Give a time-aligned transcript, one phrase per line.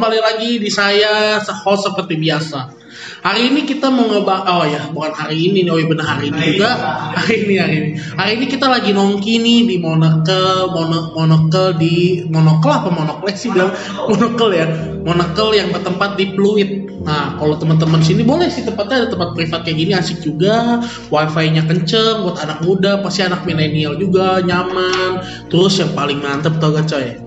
[0.00, 2.72] kembali lagi di saya host seperti biasa.
[3.20, 6.32] Hari ini kita mau ngebahas, oh ya, bukan hari ini nih, oh iya benar hari
[6.32, 6.72] ini juga.
[7.20, 7.88] Hari ini, hari ini.
[8.16, 13.52] Hari ini kita lagi nongki nih di Monokel, Mono, Monokel di Monokel apa Monokel sih
[13.52, 13.76] bilang
[14.08, 14.66] Monokel ya,
[15.04, 16.70] Monokel yang bertempat di Pluit.
[17.04, 20.80] Nah, kalau teman-teman sini boleh sih tempatnya ada tempat privat kayak gini asik juga,
[21.12, 25.20] wifi-nya kenceng buat anak muda, pasti anak milenial juga nyaman.
[25.52, 27.20] Terus yang paling mantep tau gak coy?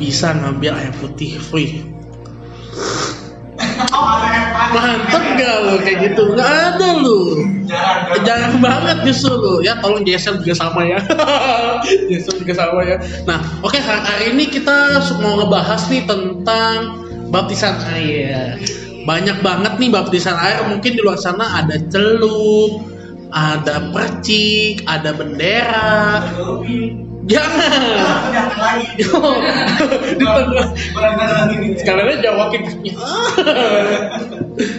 [0.00, 1.84] Bisa ngambil air putih free.
[4.70, 6.22] Mantep gak lo kayak gitu?
[6.38, 7.20] Gak ada lo.
[8.24, 9.54] Jarang banget justru lo.
[9.60, 10.98] Ya tolong JSL juga sama ya.
[12.08, 12.96] JSL juga sama ya.
[13.28, 18.56] Nah, oke hari, hari ini kita mau ngebahas nih tentang baptisan air.
[19.04, 20.64] Banyak banget nih baptisan air.
[20.70, 22.84] Mungkin di luar sana ada celup,
[23.34, 26.24] ada percik, ada bendera.
[27.28, 27.80] Jangan.
[31.76, 32.62] Sekalian aja jawakin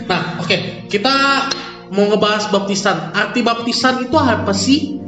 [0.10, 0.58] Nah, oke,
[0.90, 1.14] kita
[1.94, 3.14] mau ngebahas baptisan.
[3.14, 5.02] Arti baptisan itu apa sih?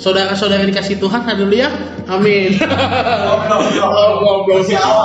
[0.00, 1.68] Saudara-saudara dikasih Tuhan, dulu ya.
[2.08, 2.56] Amin.
[2.56, 4.48] Belum awal.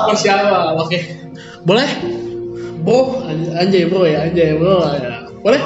[0.08, 0.80] Masih awal.
[0.80, 1.04] Oke.
[1.68, 1.90] Boleh?
[2.86, 3.26] Bro,
[3.58, 5.26] anjay bro ya, anjay bro ya.
[5.42, 5.58] Boleh?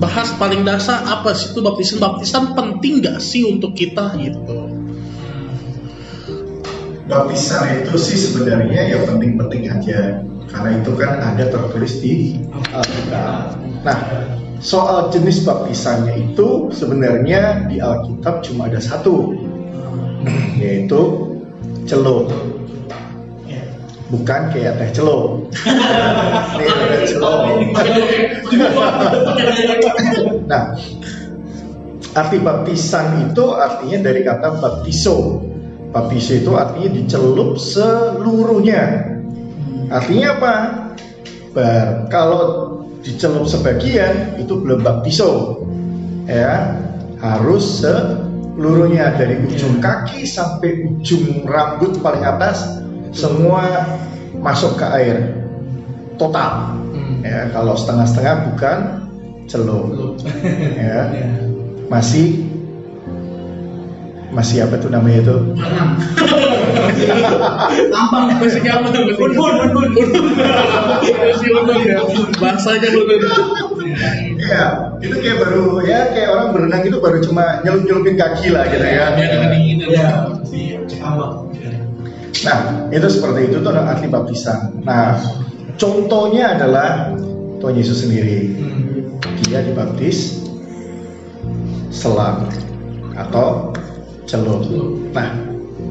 [0.00, 2.00] Bahas paling dasar apa sih itu baptisan?
[2.00, 4.63] Baptisan penting gak sih untuk kita gitu?
[7.04, 12.38] Baptisan itu sih sebenarnya ya penting-penting aja karena itu kan ada tertulis di
[12.72, 13.58] Alkitab.
[13.84, 13.98] Nah,
[14.62, 19.34] soal jenis baptisannya itu sebenarnya di Alkitab cuma ada satu,
[20.62, 21.00] yaitu
[21.84, 22.30] celup.
[24.12, 25.50] Bukan kayak teh celup.
[26.60, 27.40] Ini ada celup.
[30.46, 30.78] nah,
[32.14, 35.42] arti baptisan itu artinya dari kata baptiso
[35.94, 39.14] Baptiso itu artinya dicelup seluruhnya.
[39.94, 40.54] Artinya apa?
[41.54, 42.42] Bar, kalau
[43.06, 45.62] dicelup sebagian itu belum baptiso.
[46.26, 46.82] Ya,
[47.22, 52.82] harus seluruhnya dari ujung kaki sampai ujung rambut paling atas
[53.14, 53.86] semua
[54.42, 55.16] masuk ke air
[56.18, 56.74] total.
[56.90, 57.22] Hmm.
[57.22, 58.78] Ya, kalau setengah-setengah bukan
[59.46, 59.86] celup.
[60.74, 61.06] Ya.
[61.86, 62.48] Masih
[64.34, 65.36] masih apa tuh namanya itu?
[67.94, 69.02] Tampang masih apa tuh?
[69.14, 69.88] Unbun, unbun,
[71.06, 71.98] Masih unbun ya.
[72.42, 73.20] Bahasanya unbun.
[74.34, 74.64] Iya,
[74.98, 78.84] itu kayak baru ya kayak orang berenang itu baru cuma nyelup nyelupin kaki lah gitu
[78.84, 79.06] ya.
[79.14, 80.08] Iya,
[82.44, 82.58] Nah,
[82.92, 84.84] itu seperti itu tuh arti baptisan.
[84.84, 85.16] Nah,
[85.80, 87.16] contohnya adalah
[87.62, 88.52] Tuhan Yesus sendiri.
[89.48, 90.44] Dia dibaptis
[91.88, 92.50] selang
[93.14, 93.72] atau
[94.34, 94.66] celup.
[95.14, 95.38] Nah,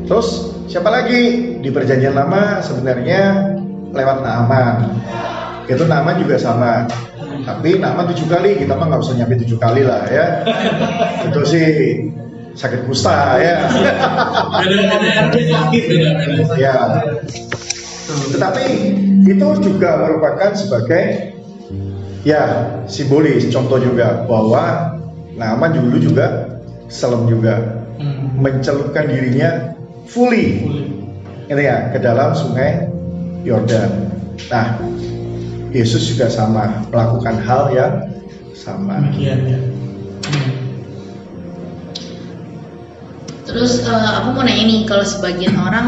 [0.04, 3.56] terus siapa lagi di perjanjian lama sebenarnya
[3.96, 4.76] lewat Naaman.
[5.72, 6.84] Itu Naaman juga sama.
[7.48, 10.44] Tapi Naaman tujuh kali, kita mah nggak usah nyampe tujuh kali lah ya.
[11.32, 11.68] Itu sih
[12.54, 13.56] sakit kusta ya.
[16.60, 16.76] ya.
[18.04, 18.66] Tetapi
[19.24, 21.32] itu juga merupakan sebagai
[22.28, 22.44] ya
[22.92, 24.96] simbolis contoh juga bahwa
[25.34, 26.60] Naaman dulu juga
[26.92, 27.83] selam juga
[28.40, 29.76] mencelupkan dirinya
[30.08, 30.64] fully,
[31.50, 31.64] fully.
[31.64, 32.88] ya ke dalam sungai
[33.44, 34.10] Yordan.
[34.50, 34.80] Nah,
[35.76, 37.94] Yesus juga sama melakukan hal yang
[38.56, 39.04] sama.
[39.10, 39.60] Demikian ya.
[43.44, 45.88] Terus uh, aku mau nanya nih, kalau sebagian orang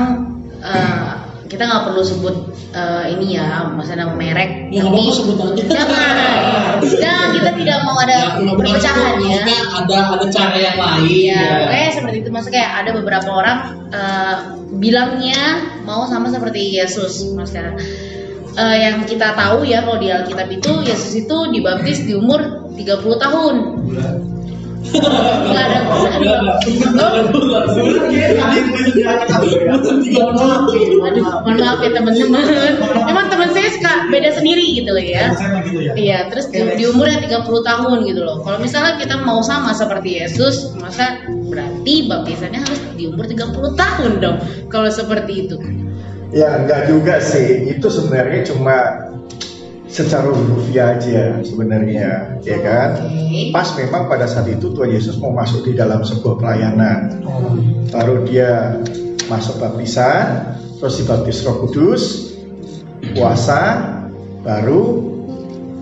[0.59, 1.14] uh,
[1.45, 2.35] kita nggak perlu sebut
[2.73, 4.73] uh, ini ya, nama merek.
[4.73, 5.61] Ya, ini sebut aja.
[5.61, 9.41] Jangan, jangan kita tidak mau ada ya, perpecahan ya.
[9.85, 11.06] Ada ada cara yang lain.
[11.06, 11.66] Ya, ya.
[11.69, 12.29] kayak seperti itu.
[12.33, 13.57] Maksudnya kayak ada beberapa orang
[13.94, 14.35] uh,
[14.75, 15.41] bilangnya
[15.85, 17.77] mau sama seperti Yesus, maksudnya.
[18.56, 23.23] Uh, yang kita tahu ya kalau di Alkitab itu Yesus itu dibaptis di umur 30
[23.23, 23.56] tahun.
[31.45, 32.44] Mohon maaf ya teman-teman.
[33.06, 35.33] Emang teman saya suka beda sendiri gitu loh ya.
[35.95, 38.42] Iya, terus di, di umurnya 30 tahun gitu loh.
[38.45, 44.12] Kalau misalnya kita mau sama seperti Yesus, maka berarti baptisannya harus di umur 30 tahun
[44.21, 44.38] dong.
[44.69, 45.57] Kalau seperti itu.
[46.33, 47.69] Ya enggak juga sih.
[47.69, 49.05] Itu sebenarnya cuma
[49.95, 53.00] secara rupiah aja sebenarnya ya kan?
[53.56, 57.24] Pas memang pada saat itu Tuhan Yesus mau masuk di dalam sebuah pelayanan.
[57.95, 58.83] Baru dia
[59.31, 62.36] masuk baptisan terus dibaptis Roh Kudus
[63.15, 63.95] puasa
[64.44, 65.00] baru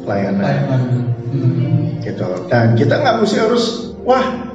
[0.06, 1.10] pelayanan.
[2.06, 2.28] Gitu.
[2.54, 4.54] Dan kita nggak mesti harus wah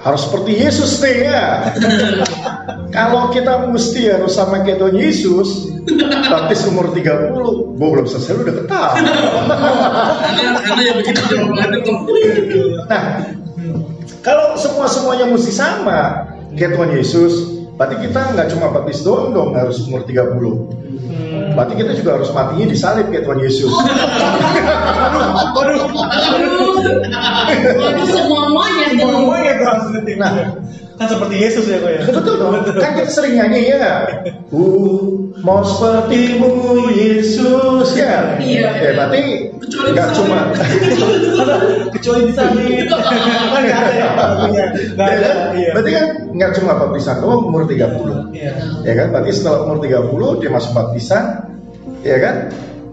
[0.00, 1.76] harus seperti Yesus nih ya.
[2.96, 5.71] Kalau kita mesti harus sama kayak Tuhan Yesus,
[6.30, 8.88] baptis umur 30, gue belum selesai lu udah ketawa.
[8.96, 11.96] karena karena ya begitu jawabannya tuh
[12.86, 13.02] Nah,
[14.22, 17.32] kalau semua semuanya mesti sama kayak Tuhan Yesus,
[17.74, 20.78] berarti kita nggak cuma baptis doang dong harus umur 30.
[21.52, 23.72] Berarti kita juga harus matinya disalib kayak Tuhan Yesus.
[25.52, 25.76] Waduh, waduh
[28.08, 29.08] semuanya tuh.
[29.10, 29.86] Semuanya tuh harus.
[30.16, 30.32] Nah.
[31.02, 32.00] Kan seperti Yesus ya kok ya.
[32.06, 32.52] Betul dong.
[32.78, 33.98] Kan kita sering nyanyi ya nggak?
[34.46, 34.64] Ku
[35.42, 38.38] mau sepertimu Yesus ya.
[38.38, 38.70] Iya.
[38.78, 39.22] Ya berarti
[39.58, 40.38] Kecuali nggak cuma
[41.90, 42.50] Kecuali di sana.
[43.62, 44.08] Nggak ada ya.
[44.94, 45.26] Nggak Ya ada.
[45.26, 45.36] kan?
[45.58, 45.70] Iya.
[45.74, 46.06] Berarti kan
[46.38, 48.30] nggak cuma baptisan doang umur 30.
[48.34, 48.52] Iya.
[48.86, 49.06] Ya kan?
[49.10, 51.24] Berarti setelah umur 30 dia masuk baptisan,
[52.06, 52.36] ya kan?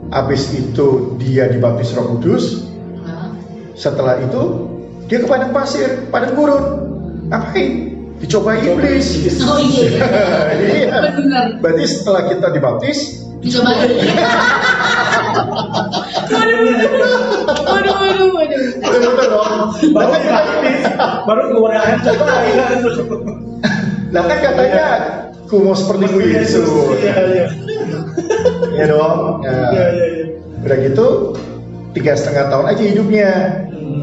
[0.09, 2.65] Habis itu dia dibaptis Roh Kudus.
[3.77, 4.41] Setelah itu
[5.07, 6.63] dia ke padang pasir, padang gurun.
[7.29, 7.88] Ngapain?
[8.19, 9.07] Dicoba iblis.
[9.47, 9.87] Oh iya.
[10.75, 10.97] iya.
[11.15, 11.63] Benar.
[11.63, 13.95] Berarti setelah kita dibaptis, Dicoba lagi.
[17.69, 18.61] Waduh, waduh, waduh.
[18.83, 19.71] betul dong.
[19.95, 22.25] Baru praktis, baru keluar air coba
[24.13, 24.85] lah kan katanya
[25.45, 26.65] ku mau seperti Yesus.
[26.97, 27.45] Iya iya.
[28.73, 29.45] Ya dong.
[29.45, 29.53] Ya.
[29.53, 30.25] Iya iya iya.
[30.65, 31.07] Udah gitu
[31.93, 33.29] tiga setengah tahun aja hidupnya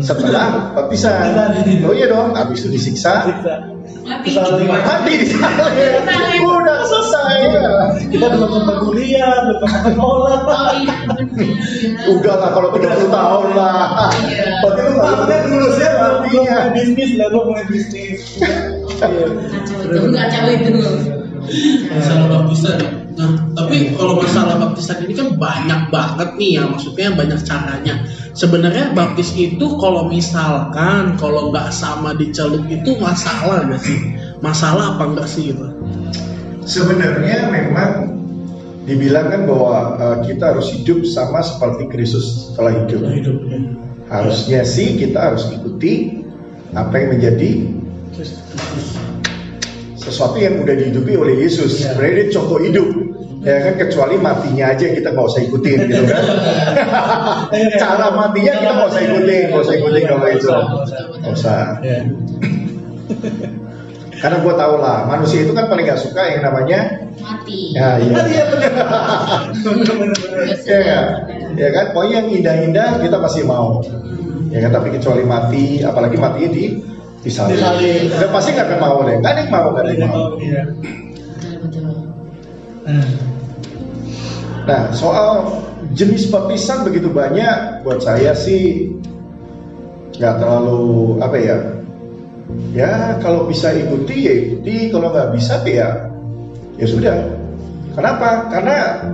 [0.02, 1.34] setelah baptisan.
[1.86, 3.54] Oh iya dong, habis itu disiksa, Siksa.
[4.06, 4.30] Mati.
[4.30, 4.70] Disalib.
[4.70, 5.14] mati.
[6.42, 7.38] Udah selesai.
[8.06, 10.36] Kita belum sempat kuliah, belum sekolah.
[10.46, 10.94] Oh iya.
[12.06, 14.10] Udah lah kalau 30 tahun lah.
[14.30, 14.62] Iya.
[14.62, 16.54] Berarti lu nggak Maksudnya lulusnya belum belum Iya.
[16.54, 18.18] mulai bisnis lah, belum mulai bisnis.
[18.38, 18.58] Iya.
[18.86, 20.70] Kacau itu, kacau itu.
[21.94, 22.90] masalah baptisan ya.
[23.16, 23.32] Nah,
[23.66, 28.06] tapi kalau masalah baptisan ini kan banyak banget nih ya, maksudnya banyak caranya.
[28.30, 33.98] Sebenarnya baptis itu kalau misalkan kalau nggak sama dicelup itu masalah nggak sih?
[34.38, 35.66] Masalah apa enggak sih gitu?
[36.62, 38.14] Sebenarnya memang
[38.86, 43.02] dibilang kan bahwa uh, kita harus hidup sama seperti Kristus setelah hidup.
[43.02, 43.60] Hidup ya.
[44.06, 46.22] Harusnya sih kita harus ikuti
[46.70, 47.50] apa yang menjadi
[49.98, 51.82] sesuatu yang udah dihidupi oleh Yesus.
[51.82, 51.98] Iya.
[51.98, 53.15] Sebenarnya dia contoh hidup.
[53.46, 56.22] Ya kan kecuali matinya aja kita nggak usah ikutin gitu kan.
[57.82, 60.50] Cara matinya kita nggak usah ikutin, nggak usah ikutin kalau itu.
[61.22, 61.62] Nggak usah.
[61.78, 62.00] Iya.
[64.16, 67.76] Karena gue tau lah manusia itu kan paling nggak suka yang namanya Mati.
[67.76, 68.16] ya iya.
[68.18, 68.74] Iya benar.
[70.66, 71.04] Ya kan?
[71.54, 71.84] Ya kan?
[71.94, 73.78] Pokoknya yang indah-indah kita pasti mau.
[74.50, 74.74] Ya kan?
[74.74, 76.82] Tapi kecuali mati, apalagi matinya di
[77.22, 77.62] disalib.
[77.62, 79.22] Udah pasti nggak akan mau deh.
[79.22, 80.26] Nggak ada yang mau, nggak ada yang mau.
[80.42, 80.62] Iya.
[81.62, 81.94] Betul, betul.
[84.66, 84.74] Hmm.
[84.74, 85.62] Nah, soal
[85.94, 88.90] jenis baptisan begitu banyak, buat saya sih
[90.18, 91.56] nggak terlalu apa ya.
[92.74, 96.10] Ya kalau bisa ikuti ya ikuti, kalau nggak bisa ya
[96.82, 97.14] ya sudah.
[97.94, 98.50] Kenapa?
[98.50, 99.06] Karena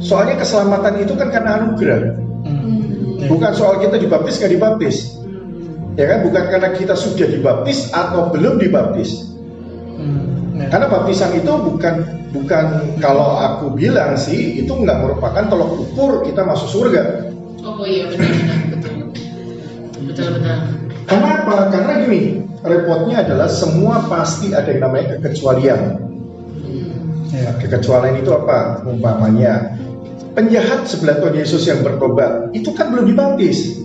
[0.00, 2.16] soalnya keselamatan itu kan karena anugerah.
[2.48, 3.28] Hmm.
[3.28, 4.96] Bukan soal kita dibaptis nggak dibaptis.
[6.00, 6.24] Ya kan?
[6.24, 9.27] Bukan karena kita sudah dibaptis atau belum dibaptis.
[10.58, 10.66] Nah.
[10.74, 11.94] Karena baptisan itu bukan
[12.34, 12.64] bukan
[12.98, 17.30] kalau aku bilang sih itu nggak merupakan tolok ukur kita masuk surga.
[17.62, 18.94] Oh iya, benar, benar, betul.
[20.10, 20.58] Betul, betul.
[21.06, 21.70] Kenapa?
[21.70, 25.80] Karena gini, repotnya adalah semua pasti ada yang namanya kekecualian.
[26.66, 27.30] Hmm.
[27.30, 27.50] Iya.
[27.62, 28.82] Kekecualian itu apa?
[28.82, 29.78] Umpamanya
[30.34, 33.78] penjahat sebelah Tuhan Yesus yang bertobat itu kan belum dibaptis.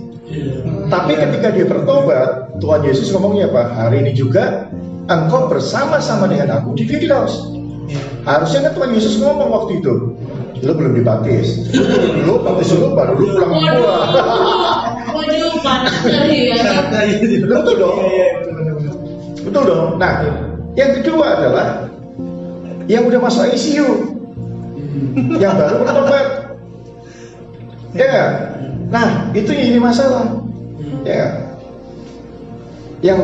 [0.90, 3.74] Tapi ketika dia bertobat, Tuhan Yesus ngomongnya apa?
[3.74, 4.70] Hari ini juga
[5.08, 7.52] engkau bersama-sama dengan aku di Firdaus.
[7.88, 8.00] Iya.
[8.24, 9.94] Harusnya kan Tuhan Yesus ngomong waktu itu,
[10.64, 11.68] lu belum dibaptis,
[12.24, 14.12] lu baptis dulu baru lu pulang Waduh, pulang.
[15.20, 16.56] waduh, panas sekali ya.
[17.04, 17.38] Iya, iya.
[17.44, 17.98] Betul dong.
[19.44, 19.88] Betul, dong.
[20.00, 20.24] Nah,
[20.80, 21.68] yang kedua adalah
[22.88, 23.88] yang udah masuk ICU,
[25.36, 26.28] yang baru bertobat.
[27.94, 28.50] Ya,
[28.90, 30.26] nah itu yang jadi masalah.
[31.04, 31.52] Ya,
[33.04, 33.20] yang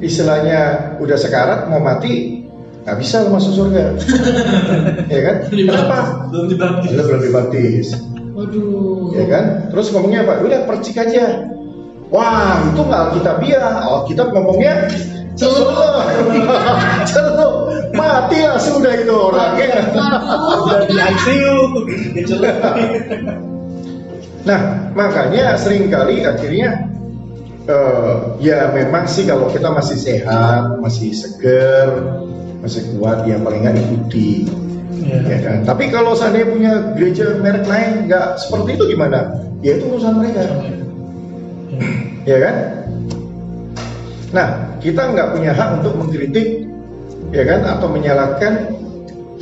[0.00, 2.44] istilahnya udah sekarat mau mati
[2.86, 3.98] nggak bisa lu masuk surga,
[5.14, 5.36] ya kan?
[5.50, 6.30] Kenapa?
[6.30, 6.90] Belum dibaptis.
[6.94, 7.86] Lu belum dibaptis.
[8.36, 9.10] Waduh.
[9.16, 9.44] ya kan?
[9.74, 10.38] Terus ngomongnya apa?
[10.38, 11.50] Udah percik aja.
[12.14, 13.82] Wah, itu nggak Alkitabiah.
[13.90, 14.86] Alkitab ngomongnya
[15.34, 15.98] celup,
[17.10, 17.54] celup,
[17.90, 19.82] mati lah sudah itu orangnya.
[20.62, 21.58] Udah di ICU.
[22.14, 22.54] Dicelup.
[24.46, 24.60] Nah,
[24.94, 26.86] makanya sering kali akhirnya
[27.66, 31.88] eh, ya memang sih kalau kita masih sehat, masih seger,
[32.62, 34.46] masih kuat, ya paling nggak ikuti.
[35.06, 35.38] ya Iya.
[35.44, 35.58] kan?
[35.62, 39.38] Tapi kalau seandainya punya gereja merek lain nggak seperti itu gimana?
[39.62, 40.42] Ya itu urusan mereka.
[42.26, 42.54] ya kan?
[44.34, 44.48] Nah,
[44.82, 46.66] kita nggak punya hak untuk mengkritik
[47.34, 48.54] ya kan atau menyalahkan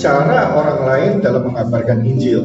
[0.00, 2.42] cara orang lain dalam mengabarkan Injil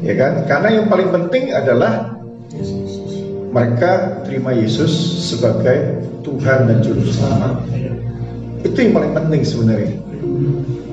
[0.00, 2.16] ya kan karena yang paling penting adalah
[3.50, 4.90] mereka terima Yesus
[5.26, 7.66] sebagai Tuhan dan Juru Selamat.
[8.62, 9.94] Itu yang paling penting sebenarnya.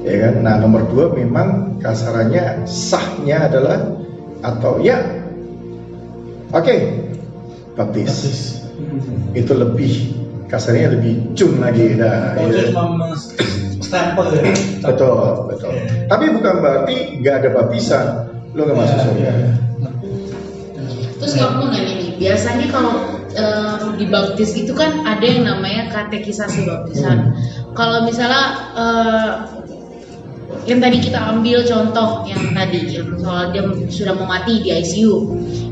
[0.07, 0.33] Ya kan?
[0.41, 3.79] Nah nomor dua memang kasarannya sahnya adalah
[4.41, 5.03] atau ya
[6.55, 6.75] oke
[7.77, 8.13] baptis.
[9.37, 10.15] Itu lebih
[10.47, 11.93] kasarnya lebih cum lagi.
[11.99, 13.13] Nah, Oh, itu cuma
[13.83, 14.41] stempel ya.
[14.81, 15.71] betul betul.
[15.75, 16.07] Oke.
[16.09, 18.05] tapi bukan berarti nggak ada baptisan.
[18.55, 19.31] Lo nggak masuk surga
[21.17, 22.95] Terus kamu nanya biasanya kalau
[23.33, 27.33] eh, dibaptis itu kan ada yang namanya katekisasi baptisan.
[27.77, 28.45] Kalau misalnya
[28.75, 29.31] eh,
[30.67, 35.15] yang tadi kita ambil contoh yang tadi yang soal dia sudah mau mati di ICU,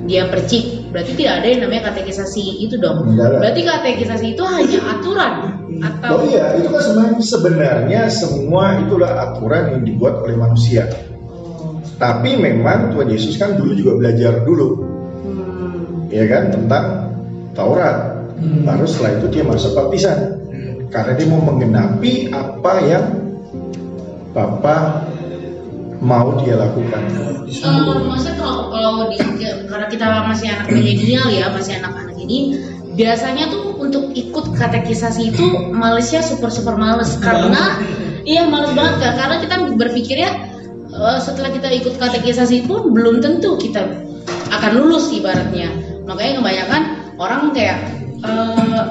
[0.07, 3.15] dia percik, berarti tidak ada yang namanya katekisasi itu dong.
[3.15, 5.33] Berarti katekisasi itu hanya aturan
[5.75, 10.87] Oh atau iya, itu kan sebenarnya, sebenarnya semua itulah aturan yang dibuat oleh manusia.
[11.27, 14.94] Oh, Tapi memang Tuhan Yesus kan dulu juga belajar dulu, hmm,
[16.15, 16.85] ya kan tentang
[17.51, 18.15] Taurat.
[18.35, 20.43] Baru setelah itu dia masuk baptisan,
[20.91, 23.05] karena dia mau menggenapi apa yang
[24.35, 25.07] Bapa
[26.03, 26.99] mau dia lakukan.
[27.47, 29.15] Maksudnya kalau kalau di
[29.71, 32.59] karena kita masih anak milenial ya masih anak-anak ini
[32.99, 37.15] biasanya tuh untuk ikut katekisasi itu malesnya super super males.
[37.23, 37.79] Karena
[38.27, 40.31] iya males banget kan karena kita berpikirnya
[40.91, 44.03] eh, setelah kita ikut katekisasi pun belum tentu kita
[44.51, 46.81] akan lulus ibaratnya makanya kebanyakan
[47.17, 47.77] orang kayak
[48.21, 48.83] eh,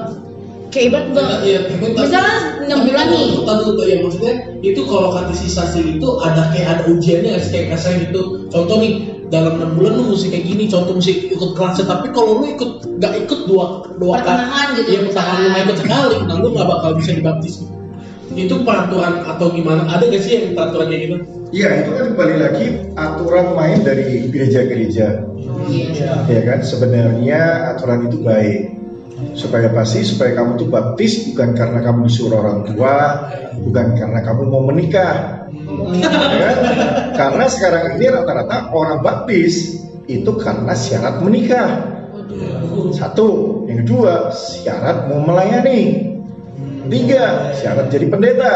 [0.70, 2.34] kayak ibarat Iya, iya, tapi- misalnya
[2.66, 7.30] enam bulan nih Tadi dulu, ya maksudnya itu kalau katekisasi itu ada kayak ada ujiannya
[7.38, 8.22] nggak kayak kasarnya gitu.
[8.50, 8.92] Contoh nih
[9.30, 11.84] dalam enam bulan lu mesti kayak gini, contoh mesti ikut kelasnya.
[11.86, 13.64] Tapi kalau lu ikut nggak ikut dua
[14.00, 17.54] dua Pertengahan gitu, ya pertengahan lu ikut sekali, nah lu nggak bakal bisa dibaptis.
[18.34, 19.86] Itu peraturan atau gimana?
[19.86, 21.16] Ada gak sih yang peraturan kayak gitu?
[21.54, 22.66] Iya, itu kan kembali lagi
[22.98, 25.22] aturan main dari gereja-gereja.
[25.70, 26.26] Iya.
[26.26, 28.74] Ya kan, sebenarnya aturan itu baik
[29.38, 32.94] supaya pasti supaya kamu tuh baptis bukan karena kamu disuruh orang tua,
[33.62, 35.46] bukan karena kamu mau menikah.
[35.94, 36.10] Ya
[36.42, 36.56] kan?
[37.14, 41.94] Karena sekarang ini rata-rata orang baptis itu karena syarat menikah.
[42.90, 46.10] Satu, yang kedua syarat mau melayani.
[46.90, 48.54] Tiga, syarat jadi pendeta.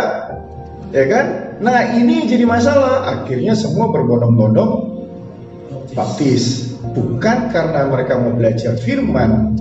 [0.90, 1.47] Ya kan?
[1.58, 3.06] Nah ini jadi masalah.
[3.18, 4.72] Akhirnya semua berbondong-bondong
[5.94, 6.74] baptis.
[6.94, 9.58] Bukan karena mereka mau belajar firman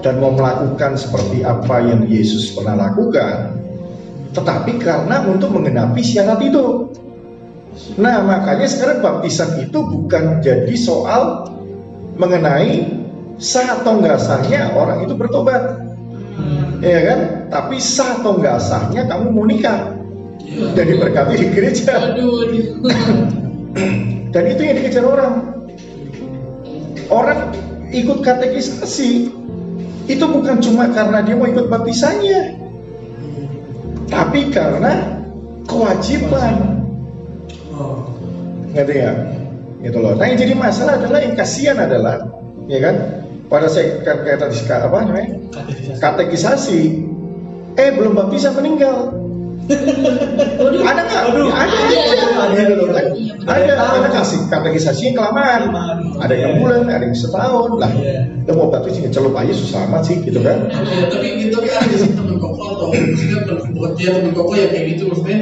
[0.00, 3.58] dan mau melakukan seperti apa yang Yesus pernah lakukan.
[4.30, 6.94] Tetapi karena untuk menggenapi syarat itu.
[7.98, 11.50] Nah makanya sekarang baptisan itu bukan jadi soal
[12.14, 12.86] mengenai
[13.42, 15.82] sah atau nggak sahnya orang itu bertobat.
[16.78, 17.20] Ya kan?
[17.50, 19.99] Tapi sah atau nggak sahnya kamu mau nikah
[20.50, 21.94] dan diberkati di gereja.
[24.30, 25.34] Dan itu yang dikejar orang.
[27.10, 27.50] Orang
[27.90, 29.34] ikut katekisasi
[30.06, 32.54] itu bukan cuma karena dia mau ikut baptisannya,
[34.06, 35.18] tapi karena
[35.66, 36.86] kewajiban.
[38.70, 39.12] Ngerti ya?
[39.82, 40.14] Gitu loh.
[40.14, 42.30] Nah yang jadi masalah adalah yang kasihan adalah,
[42.70, 43.26] ya kan?
[43.50, 45.34] Pada saya kayak tadi apa namanya?
[45.98, 47.10] Katekisasi.
[47.74, 49.19] Eh belum baptisan meninggal.
[49.70, 51.22] Ada nggak?
[51.30, 51.50] Waduh.
[51.54, 51.76] ada.
[51.76, 52.26] Ada.
[52.40, 53.06] Ada dulu kan?
[53.46, 53.72] Ada.
[53.78, 55.62] Ada kasih katekisasinya kelamaan.
[56.18, 57.90] Ada yang bulan, ada yang setahun lah.
[58.48, 60.66] Lo mau baptis tinggal celup aja susah amat sih, gitu kan?
[60.66, 63.38] Ya, tapi tapi ada nggak sih temen koko atau maksudnya
[63.70, 65.38] bukan dia temen koko yang kayak gitu maksudnya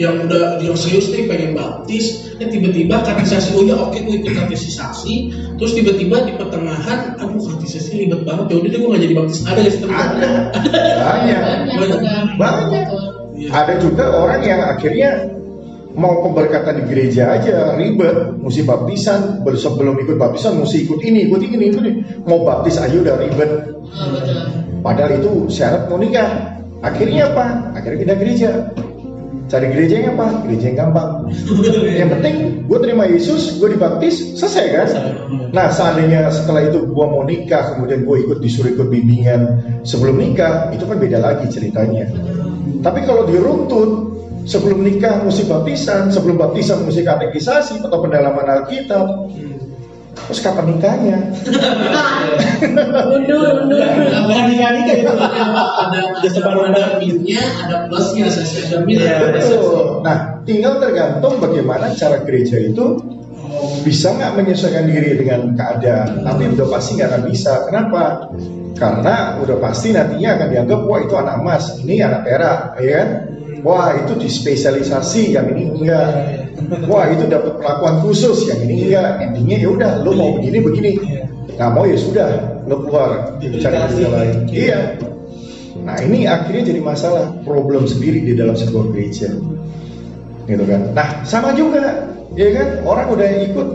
[0.00, 4.32] yang udah yang serius nih pengen baptis, eh tiba-tiba katekisasi oh ya oke gue ikut
[4.32, 5.14] katekisasi,
[5.60, 9.44] terus tiba-tiba di pertengahan, aduh katekisasi ribet banget, ya udah deh gue nggak jadi baptis.
[9.44, 9.92] Ada nggak sih koko?
[9.92, 10.30] Ada.
[11.04, 11.40] Banyak.
[11.76, 12.24] Banyak.
[12.40, 13.09] Banyak.
[13.40, 13.48] Iya.
[13.56, 15.32] Ada juga orang yang akhirnya
[15.96, 21.40] mau pemberkatan di gereja aja ribet, mesti baptisan, sebelum ikut baptisan mesti ikut ini, ikut
[21.40, 21.92] ini, ikut ini.
[22.28, 23.50] Mau baptis aja udah ribet.
[24.84, 26.60] Padahal itu syarat mau nikah.
[26.80, 27.76] Akhirnya apa?
[27.76, 28.50] Akhirnya pindah gereja.
[29.50, 30.46] Cari gereja yang apa?
[30.46, 31.10] Gereja yang gampang.
[31.98, 32.34] yang penting
[32.70, 34.88] gue terima Yesus, gue dibaptis, selesai kan?
[35.50, 40.70] Nah seandainya setelah itu gue mau nikah, kemudian gue ikut disuruh ikut bimbingan sebelum nikah,
[40.70, 42.06] itu kan beda lagi ceritanya.
[42.78, 43.90] Tapi kalau diruntut,
[44.46, 49.30] sebelum nikah mesti baptisan, sebelum baptisan mesti katekisasi atau pendalaman Alkitab,
[50.30, 51.18] terus kapan nikahnya?
[53.10, 53.80] Mundur, mundur.
[53.82, 55.12] Nggak nikah-nikah itu.
[55.12, 59.58] ada ada separuh ada minusnya, ada plusnya, ada minus, ada Betul.
[59.58, 60.04] plus.
[60.04, 63.00] Nah, tinggal tergantung bagaimana cara gereja itu
[63.84, 66.24] bisa nggak menyesuaikan diri dengan keadaan.
[66.24, 67.52] Tapi udah pasti nggak akan bisa.
[67.68, 68.02] Kenapa?
[68.76, 73.08] Karena udah pasti nantinya akan dianggap wah itu anak emas, ini anak perak, ya kan?
[73.60, 76.08] Wah itu dispesialisasi, yang ini enggak.
[76.88, 79.20] Wah itu dapat perlakuan khusus, yang ini enggak.
[79.20, 80.92] Intinya ya udah, lo mau begini begini.
[81.60, 82.28] Nggak mau ya sudah,
[82.64, 84.36] lo keluar cari kerja lain.
[84.48, 84.80] Iya.
[85.84, 89.28] Nah ini akhirnya jadi masalah, problem sendiri di dalam sebuah gereja,
[90.48, 90.96] gitu kan.
[90.96, 92.08] Nah sama juga,
[92.38, 93.68] ya kan orang udah ikut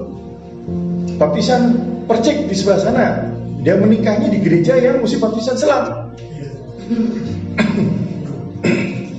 [1.15, 3.05] baptisan percik di sebelah sana,
[3.63, 5.83] dia menikahnya di gereja yang mesti baptisan selam.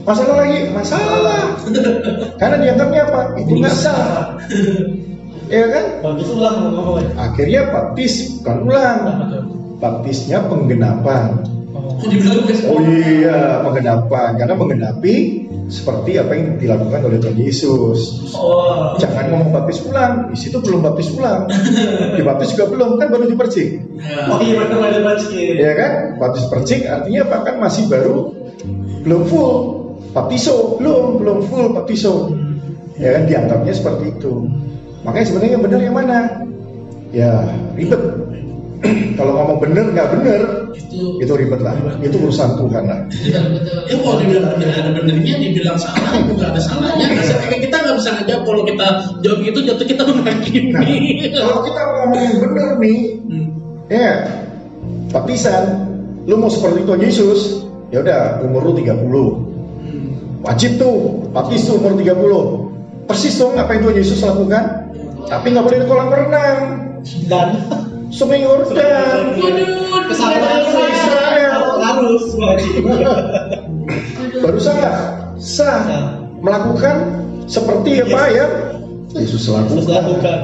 [0.06, 1.58] Masalah lagi, masalah.
[2.38, 3.20] Karena dianggapnya apa?
[3.42, 3.74] Itu nggak.
[5.50, 5.84] Ya kan?
[5.98, 6.78] Bagus ulang
[7.18, 8.98] Akhirnya baptis bukan ulang.
[9.82, 11.42] Baptisnya penggenapan.
[12.06, 12.62] Guys?
[12.68, 14.30] Oh iya, penggenapan.
[14.38, 15.14] Karena menggenapi
[15.66, 18.30] seperti apa yang dilakukan oleh Tuhan Yesus.
[18.38, 18.94] Oh.
[19.02, 21.50] Jangan ngomong baptis ulang, di situ belum baptis ulang.
[22.14, 23.82] Di baptis juga belum, kan baru dipercik.
[24.30, 25.58] Oh iya benar ada basket.
[25.58, 25.92] Ya kan?
[26.22, 28.30] Baptis percik artinya apa kan masih baru
[29.02, 29.54] belum full.
[30.14, 32.30] Baptiso belum belum full baptiso.
[32.96, 34.48] Ya kan dianggapnya seperti itu.
[35.04, 36.18] Makanya sebenarnya yang benar yang mana?
[37.10, 37.30] Ya
[37.74, 38.25] ribet.
[39.18, 40.40] Kalau ngomong bener nggak bener
[40.76, 41.74] Itu itu ribet lah.
[42.00, 43.00] Itu urusan Tuhan lah.
[43.26, 47.06] Ya kalau dibilang bener ada benernya, dibilang salah juga ada salahnya.
[47.10, 48.86] Nah, kayak kita nggak bisa ngejawab kalau kita
[49.24, 50.70] jawab itu jatuh kita menghakimi.
[50.72, 50.82] Nah,
[51.42, 53.46] kalau kita ngomong yang bener nih, Hmm.
[53.90, 54.12] ya
[55.10, 55.64] baptisan,
[56.28, 57.40] lu mau seperti Tuhan Yesus,
[57.90, 59.28] ya udah umur lu 30.
[59.82, 60.08] Hmm.
[60.46, 62.66] Wajib tuh, baptis tuh umur 30.
[63.06, 64.64] Persis dong apa yang Tuhan Yesus lakukan.
[65.26, 66.58] Tapi nggak boleh di kolam renang,
[67.30, 67.48] Dan
[68.16, 69.36] sungai Yordan.
[69.36, 71.52] Waduh, kesalahan Israel.
[71.76, 72.82] harus wajib.
[74.40, 74.80] Baru sah,
[75.36, 75.80] sah
[76.40, 76.96] melakukan
[77.46, 78.46] seperti apa ya
[79.14, 79.92] Yesus Harus lakukan.
[79.92, 80.38] lakukan.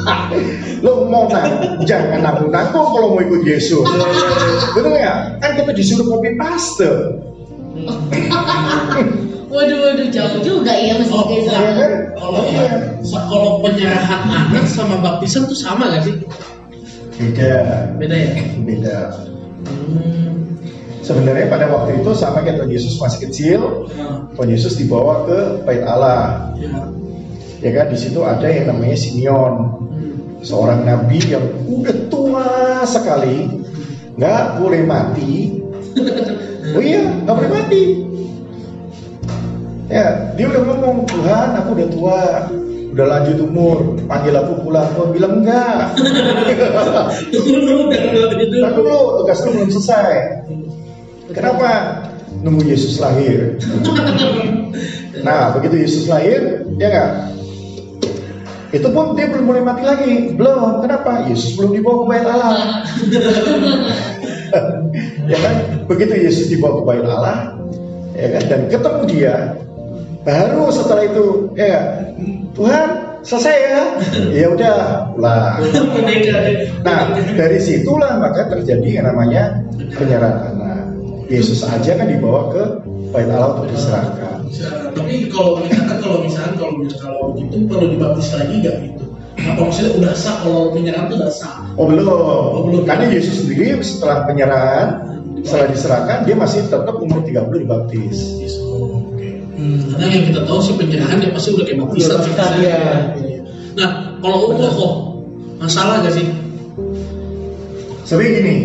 [0.86, 3.84] Lo mau nang, jangan nanggung-nanggung kalau mau ikut Yesus.
[4.74, 5.18] Betul nggak?
[5.44, 6.88] Kan kita disuruh copy paste.
[9.50, 11.74] Waduh, waduh, jauh juga ya mesti Oh, Ya Israel.
[11.74, 11.92] kan?
[12.16, 12.42] Kalau
[13.10, 16.14] kalau penyerahan anak sama baptisan tuh sama gak sih?
[17.20, 17.52] Beda,
[18.00, 18.30] Beda ya?
[18.64, 18.98] beda.
[19.68, 20.56] Hmm.
[21.00, 23.60] Sebenarnya pada waktu itu sama kayak Tuhan Yesus masih kecil,
[23.92, 26.54] Nah, Tuhan Yesus dibawa ke Bait Allah.
[26.56, 26.88] ya.
[27.60, 29.54] Ya kan di situ ada yang namanya Simeon,
[29.84, 30.40] Hmm.
[30.40, 32.48] seorang nabi yang udah tua
[32.84, 33.60] sekali,
[34.16, 35.60] nggak boleh mati.
[36.70, 37.82] Oh iya, nggak boleh mati.
[39.90, 40.06] Ya,
[40.38, 42.20] dia udah ngomong, Tuhan aku udah tua,
[42.90, 43.78] udah lanjut umur,
[44.10, 44.90] panggil aku pulang.
[44.94, 45.94] Tuhan bilang enggak.
[47.30, 48.56] Dulu, gitu.
[48.58, 50.12] Nah dulu, tugas lu belum selesai.
[51.30, 51.68] Kenapa?
[52.42, 53.56] Nunggu Yesus lahir.
[55.20, 57.10] Nah, begitu Yesus lahir, ya enggak?
[58.72, 60.32] Itu pun dia belum boleh mati lagi.
[60.32, 60.80] Belum.
[60.80, 61.28] Kenapa?
[61.28, 62.56] Yesus belum dibawa ke bait Allah.
[65.30, 65.54] ya kan?
[65.86, 67.38] Begitu Yesus dibawa ke bait Allah,
[68.14, 68.42] ya kan?
[68.48, 69.34] Dan ketemu dia,
[70.24, 72.04] baru setelah itu, ya?
[72.56, 72.88] Tuhan
[73.24, 73.82] selesai ya?
[74.40, 74.76] Ya udah,
[76.44, 76.56] deh.
[76.80, 79.60] Nah, dari situlah maka terjadi yang namanya
[79.96, 80.84] penyerahan anak.
[81.30, 82.62] Yesus aja kan dibawa ke
[83.14, 84.50] bait Allah untuk diserahkan.
[84.98, 89.04] Tapi kalau misalkan kalau misalkan kalau kalau begitu perlu dibaptis lagi gak gitu?
[89.40, 91.54] Apa maksudnya udah sah kalau penyerahan itu udah sah?
[91.78, 92.66] Oh belum.
[92.66, 92.82] belum.
[92.82, 94.86] Karena Yesus sendiri setelah penyerahan,
[95.46, 98.18] setelah diserahkan dia masih tetap umur 30 dibaptis.
[98.60, 98.69] Oh,
[99.60, 99.94] oke.
[99.94, 102.10] Karena yang kita tahu sih penyerahan dia pasti udah kayak baptisan.
[102.16, 102.80] Baptisan, iya.
[103.76, 104.94] Nah, kalau umroh kok
[105.60, 106.26] masalah gak sih?
[108.08, 108.56] Sebenarnya gini,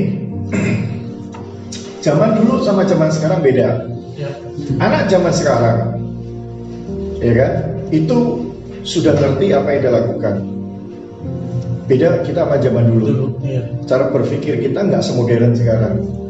[2.06, 3.92] zaman dulu sama zaman sekarang beda.
[4.16, 4.32] Ya.
[4.80, 6.00] Anak zaman sekarang,
[7.20, 7.52] ya kan,
[7.92, 8.48] itu
[8.88, 10.36] sudah ngerti apa yang dia lakukan.
[11.86, 13.06] Beda kita sama zaman dulu.
[13.06, 13.62] Dulu, iya.
[13.86, 16.25] Cara berpikir kita nggak semodern sekarang.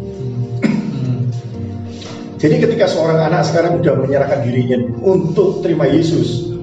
[2.46, 6.54] Jadi ketika seorang anak sekarang udah menyerahkan dirinya untuk terima Yesus,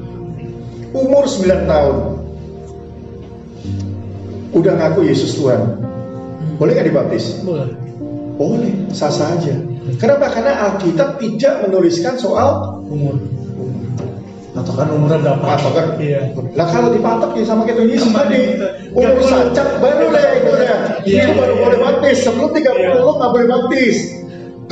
[0.95, 1.97] umur 9 tahun,
[4.55, 5.83] udah ngaku Yesus Tuhan,
[6.63, 7.43] boleh nggak dibaptis?
[7.43, 7.67] Boleh.
[8.39, 9.59] Boleh, sah sah aja.
[9.99, 10.31] Kenapa?
[10.31, 13.19] Karena Alkitab tidak menuliskan soal Umur.
[14.53, 15.43] Atau kan umurnya berapa?
[15.43, 15.97] patokan.
[15.99, 16.31] Iya.
[16.55, 18.67] Nah kalau dipatok ya sama kayak Yesus tadi, gitu.
[18.95, 19.33] umur 30.
[19.33, 20.69] sancap baru deh itu deh.
[21.09, 21.23] Iya.
[21.27, 22.17] Itu baru boleh baptis.
[22.23, 23.01] Sebelum 30 Iya.
[23.01, 24.22] lo nggak boleh baptis,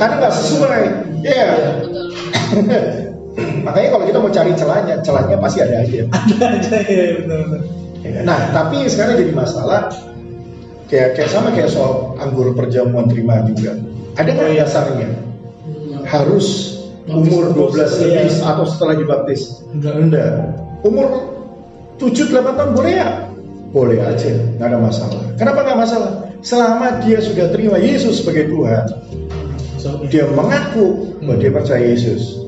[0.01, 0.83] karena nggak sesuai.
[1.21, 1.49] Iya.
[3.65, 6.09] Makanya kalau kita mau cari celahnya, celahnya pasti ada aja.
[6.09, 7.61] Ada aja ya benar-benar.
[8.25, 9.93] Nah, tapi sekarang jadi masalah
[10.89, 13.77] kayak kayak sama kayak soal anggur perjamuan terima juga.
[14.17, 15.09] Ada nggak dasarnya?
[16.09, 19.61] Harus umur 12 lebih atau setelah dibaptis?
[19.69, 19.93] Enggak.
[20.01, 20.31] Enggak.
[20.81, 21.07] Umur
[22.01, 23.09] 7-8 tahun boleh ya?
[23.71, 25.21] Boleh aja, nggak ada masalah.
[25.37, 26.11] Kenapa nggak masalah?
[26.41, 28.83] Selama dia sudah terima Yesus sebagai Tuhan,
[30.09, 32.41] dia mengaku bahwa dia percaya Yesus.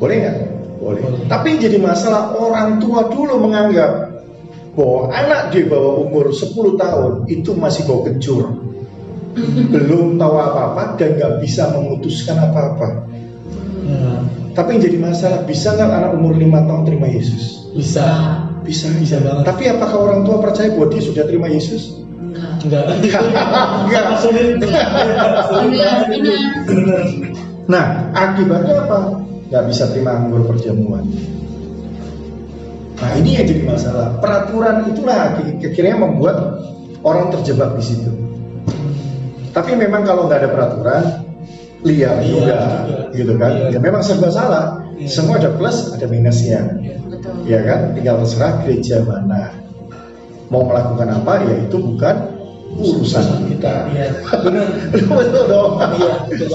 [0.00, 0.36] Boleh nggak?
[0.80, 1.02] Boleh.
[1.28, 4.10] Tapi jadi masalah orang tua dulu menganggap
[4.72, 8.64] bahwa anak di bawah umur 10 tahun itu masih bau kencur.
[9.70, 13.06] Belum tahu apa-apa dan nggak bisa memutuskan apa-apa.
[13.86, 17.70] Nah, Tapi yang jadi masalah, bisa nggak anak umur 5 tahun terima Yesus?
[17.70, 18.06] bisa.
[18.60, 19.46] Bisa, Bisa banget.
[19.48, 21.99] Tapi apakah orang tua percaya bahwa dia sudah terima Yesus?
[22.64, 22.84] Enggak.
[23.88, 24.04] Enggak.
[24.20, 24.60] Sulit.
[26.66, 27.02] Benar.
[27.70, 28.98] Nah, akibatnya apa?
[29.50, 31.06] Nggak bisa terima anggur perjamuan.
[33.00, 34.20] Nah, ini yang jadi masalah.
[34.20, 36.36] Peraturan itulah akhirnya membuat
[37.00, 38.10] orang terjebak di situ.
[39.50, 41.02] Tapi memang kalau nggak ada peraturan,
[41.82, 43.16] liar Iya, juga, juga.
[43.16, 43.50] gitu kan?
[43.50, 43.66] Iya.
[43.74, 44.84] Ya memang serba salah.
[45.00, 45.08] Iya.
[45.10, 46.60] Semua ada plus, ada minusnya.
[47.08, 47.34] Betul.
[47.48, 47.96] Ya kan?
[47.96, 49.56] Tinggal terserah gereja mana.
[50.50, 52.16] Mau melakukan apa, ya itu bukan
[52.78, 53.74] urusan kita.
[53.90, 54.08] Iya.
[54.46, 54.66] Benar.
[55.10, 55.72] Betul dong.
[55.98, 56.48] Iya, betul.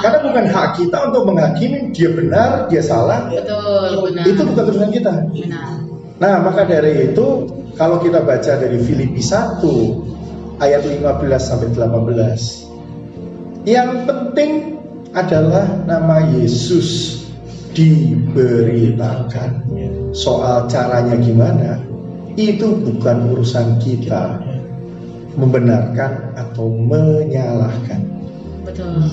[0.00, 3.28] Karena bukan hak kita untuk menghakimi dia benar, dia salah.
[3.28, 4.24] Betul, benar.
[4.24, 5.12] Itu bukan urusan kita.
[5.28, 5.68] benar.
[6.18, 7.26] Nah, maka dari itu
[7.78, 9.62] kalau kita baca dari Filipi 1
[10.58, 12.66] ayat 15 sampai 18.
[13.68, 14.52] Yang penting
[15.14, 17.22] adalah nama Yesus
[17.76, 19.70] diberitakan.
[20.10, 21.78] Soal caranya gimana?
[22.34, 24.47] Itu bukan urusan kita
[25.38, 28.02] membenarkan atau menyalahkan.
[28.66, 29.06] Betul.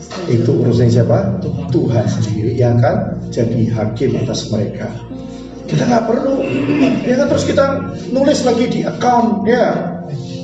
[0.00, 0.30] Setuju.
[0.32, 1.42] Itu urusan siapa?
[1.44, 1.68] Tuhan.
[1.68, 2.96] Tuhan sendiri yang akan
[3.28, 4.88] jadi hakim atas mereka.
[5.68, 6.42] Kita nggak perlu,
[7.06, 7.64] ya kan terus kita
[8.10, 9.70] nulis lagi di account, ya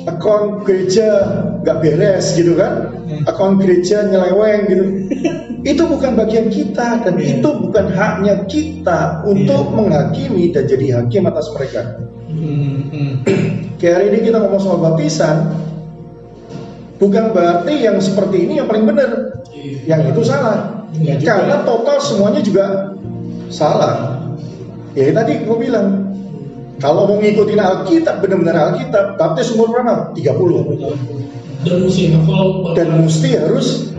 [0.07, 1.19] account gereja
[1.67, 2.95] nggak beres gitu kan,
[3.27, 4.83] account gereja nyeleweng gitu.
[5.75, 7.43] Itu bukan bagian kita dan Iya.
[7.43, 9.75] itu bukan haknya kita untuk Iya.
[9.75, 11.99] menghakimi dan jadi hakim atas mereka.
[12.31, 13.66] Hmm, hmm.
[13.77, 15.53] Kayak hari ini kita ngomong soal baptisan,
[16.97, 19.37] bukan berarti yang seperti ini yang paling benar,
[19.85, 20.89] yang itu salah.
[20.97, 21.29] Iya juga.
[21.29, 22.65] Karena total semuanya juga
[23.53, 24.25] salah.
[24.97, 26.09] Ya tadi gue bilang,
[26.81, 30.09] kalau mau ngikutin Alkitab, benar-benar Alkitab, baptis umur berapa?
[30.17, 31.65] 30.
[31.65, 33.93] Dan mesti hafal Dan mesti harus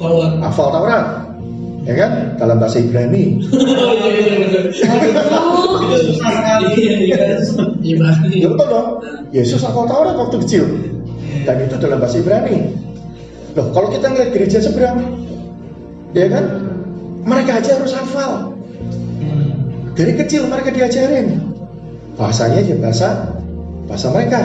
[0.00, 0.32] Taurat.
[0.40, 1.04] hafal Taurat.
[1.84, 2.40] Ya kan?
[2.40, 3.44] Dalam bahasa Ibrani.
[7.84, 8.88] Ya betul dong.
[9.36, 10.64] Yesus hafal Taurat waktu kecil.
[11.44, 12.72] Dan itu dalam bahasa Ibrani.
[13.54, 15.14] Loh, kalau kita ngeliat gereja seberang,
[16.10, 16.44] ya kan?
[17.22, 18.56] Mereka aja harus hafal.
[19.94, 21.38] Dari kecil mereka diajarin.
[22.18, 23.30] Bahasanya ya bahasa
[23.86, 24.40] bahasa mereka.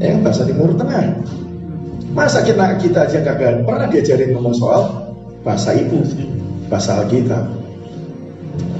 [0.00, 1.20] Ya, bahasa Timur Tengah.
[2.12, 5.01] Masa kita kita aja kagak pernah diajarin ngomong soal
[5.42, 6.02] bahasa ibu,
[6.70, 7.44] bahasa Alkitab.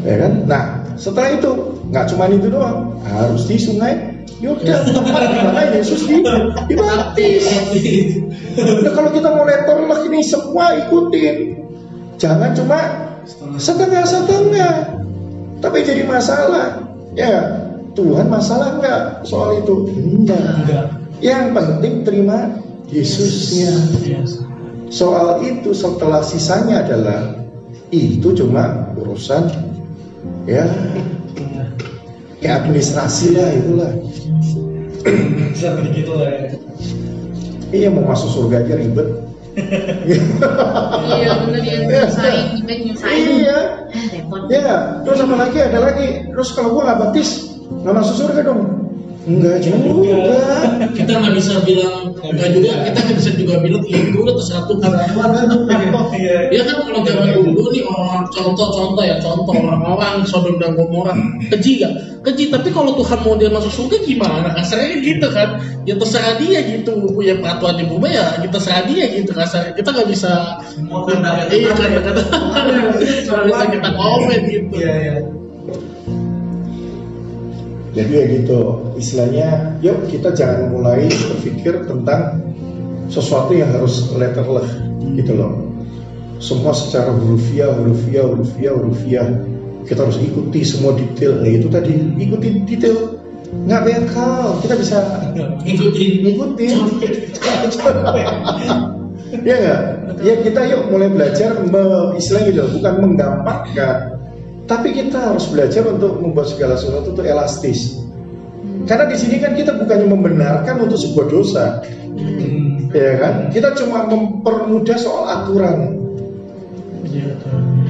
[0.03, 0.33] Ya kan?
[0.47, 0.65] Nah,
[0.99, 1.51] setelah itu
[1.91, 6.19] nggak cuma itu doang, harus di sungai Yordan tempat di mana Yesus di
[6.67, 7.47] dibaptis.
[8.59, 11.63] Nah, kalau kita mau letter ini semua ikutin.
[12.19, 12.81] Jangan cuma
[13.55, 14.99] setengah-setengah.
[15.63, 16.91] Tapi jadi masalah.
[17.15, 19.87] Ya, Tuhan masalah nggak soal itu?
[19.95, 20.43] Enggak.
[20.67, 20.87] Enggak.
[21.23, 22.39] Yang penting terima
[22.91, 23.73] Yesusnya.
[24.03, 24.43] Yes.
[24.93, 27.41] Soal itu setelah sisanya adalah
[27.89, 29.49] itu cuma urusan
[30.45, 30.69] ya
[32.45, 33.93] ya administrasi lah itulah.
[35.65, 36.49] Lah ya.
[37.73, 39.09] Iya mau masuk surga aja ribet.
[39.57, 41.77] Iya, benar ya.
[41.89, 42.61] Nyusahin.
[42.69, 43.59] Iya.
[43.93, 44.49] Eh, repot.
[44.49, 45.59] Ya, terus apa lagi?
[45.61, 46.09] Ada lagi.
[46.33, 48.82] Terus kalau gua nggak baptis, nggak masuk surga dong?
[49.23, 50.19] Enggak juga.
[50.99, 52.73] Kita nggak bisa bilang enggak juga.
[52.91, 54.91] Kita nggak bisa juga bilang iya terserah Tuhan.
[56.13, 56.39] Iya.
[56.51, 61.15] Ya kan kalau zaman dulu nih orang contoh-contoh ya contoh orang-orang Sodom dan Gomora
[61.55, 61.93] keji gak?
[62.23, 64.55] Keji tapi kalau Tuhan mau dia masuk surga gimana?
[64.59, 65.49] Kasarnya kan gitu kan?
[65.87, 69.89] Ya terserah dia gitu punya peraturan di bumi ya kita terserah dia gitu kasarnya kita
[69.91, 70.33] nggak bisa
[71.51, 72.23] iya kata-kata
[73.27, 74.75] nggak bisa kita komen gitu.
[74.79, 75.42] Iya, iya.
[77.93, 78.61] Jadi ya gitu,
[78.97, 82.41] istilahnya, yuk kita jangan mulai berpikir tentang
[83.13, 84.73] sesuatu yang harus letterless
[85.13, 85.69] gitu loh.
[86.41, 89.29] Semua secara hurufiah, hurufiah, hurufiah, hurufiah.
[89.85, 91.45] Kita harus ikuti semua detail.
[91.45, 93.21] Nah itu tadi, ikuti detail.
[93.53, 94.99] Nggak bekal, kita bisa
[95.63, 96.77] Ikutin ngikutin.
[99.49, 99.81] ya nggak?
[100.25, 104.12] Ya kita yuk mulai belajar me, istilahnya gitu, bukan menggampangkan,
[104.67, 107.81] tapi kita harus belajar untuk membuat segala sesuatu itu elastis.
[108.87, 111.65] Karena di sini kan kita bukannya membenarkan untuk sebuah dosa,
[112.13, 112.91] Hmm.
[112.93, 113.35] ya kan?
[113.51, 116.03] Kita cuma mempermudah soal aturan,
[117.13, 117.29] Iya,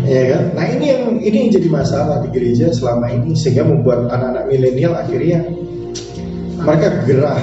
[0.03, 0.43] ya kan?
[0.59, 4.99] Nah ini yang ini yang jadi masalah di gereja selama ini sehingga membuat anak-anak milenial
[4.99, 5.47] akhirnya
[6.59, 7.43] mereka gerah.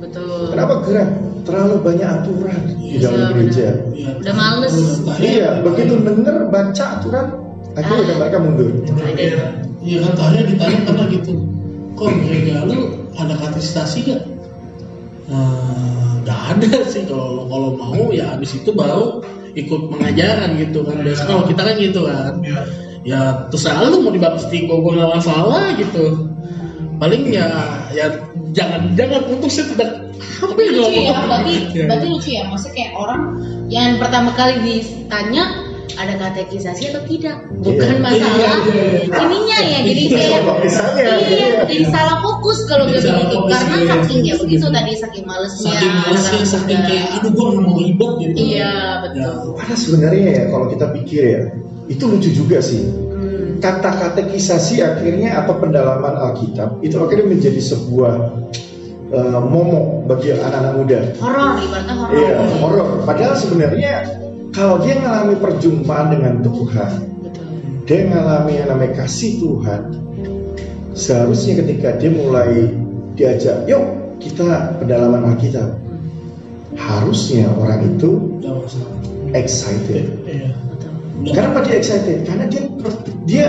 [0.00, 0.56] Betul.
[0.56, 1.08] Kenapa gerah?
[1.44, 3.68] Terlalu banyak aturan di dalam Iya, gereja.
[3.92, 4.10] Iya.
[4.20, 4.74] Udah males.
[5.20, 7.26] Iya, begitu denger baca aturan
[7.78, 8.66] akhirnya udah mereka mundur
[9.18, 9.42] Iya,
[9.80, 11.32] iya kan tanya ditanya karena gitu.
[11.94, 12.78] Kok gereja lu
[13.14, 14.22] ada katekisasi gak?
[15.28, 19.24] Eh, Gak ada sih kalau kalau mau ya habis itu baru
[19.56, 21.00] ikut pengajaran gitu kan.
[21.00, 22.32] Biasa kalau kita kan gitu kan.
[23.06, 26.28] Ya terserah lu mau dibaptis gue gue nggak masalah gitu.
[27.00, 27.48] Paling ya
[27.96, 28.12] ya
[28.52, 29.90] jangan jangan untuk saya tidak
[30.58, 31.84] yang lucu ya, berarti, Ya.
[31.88, 32.42] berarti lucu ya.
[32.50, 33.22] Maksudnya kayak orang
[33.72, 35.44] yang pertama kali ditanya
[35.96, 38.02] ada katekisasi atau tidak, bukan Iya.
[38.02, 39.16] masalah Iya, iya, iya.
[39.24, 39.78] ininya ya.
[39.80, 41.48] Jadi Iya, kayak misalnya, iya, iya.
[41.64, 43.36] jadi salah fokus kalau Jadi gitu salah gitu.
[43.38, 43.88] fokus, Karena iya.
[43.88, 45.72] saking ya begitu tadi saking malesnya.
[45.72, 48.36] Saking malesnya, saking kayak aduh gue nggak mau ribet gitu.
[48.36, 49.32] Iya betul.
[49.56, 51.42] Padahal sebenarnya ya kalau kita pikir ya
[51.88, 52.84] itu lucu juga sih
[53.18, 53.58] Hmm.
[53.58, 58.14] kata katekisasi akhirnya atau pendalaman Alkitab itu akhirnya menjadi sebuah
[59.08, 62.12] eh, momok bagi anak-anak muda Horor, ibaratnya horor.
[62.12, 62.88] Iya, horor.
[63.02, 64.17] Padahal sebenarnya
[64.58, 66.92] kalau dia mengalami perjumpaan dengan Tuhan,
[67.22, 67.46] Betul.
[67.86, 69.82] dia mengalami yang namanya kasih Tuhan,
[70.98, 72.74] seharusnya ketika dia mulai
[73.14, 73.86] diajak, yuk
[74.18, 75.78] kita pendalaman Alkitab,
[76.74, 78.42] harusnya orang itu
[79.30, 80.26] excited.
[80.26, 80.50] Iya.
[81.22, 82.26] Kenapa dia excited?
[82.26, 82.62] Karena dia
[83.30, 83.48] dia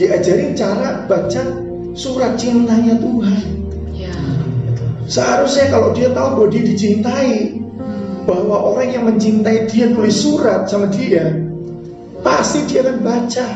[0.00, 1.44] diajarin cara baca
[1.92, 3.40] surat cintanya Tuhan.
[3.92, 4.16] Ya.
[5.04, 7.61] Seharusnya kalau dia tahu bahwa dia dicintai,
[8.24, 11.36] bahwa orang yang mencintai dia nulis surat sama dia,
[12.22, 13.46] pasti dia akan baca.